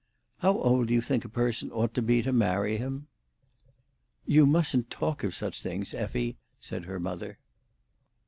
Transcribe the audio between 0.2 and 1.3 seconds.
How old do you think a